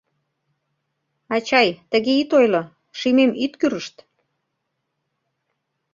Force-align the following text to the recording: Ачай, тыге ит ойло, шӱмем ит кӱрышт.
Ачай, 1.35 1.69
тыге 1.91 2.13
ит 2.21 2.29
ойло, 2.39 2.63
шӱмем 2.99 3.31
ит 3.43 3.53
кӱрышт. 3.59 3.95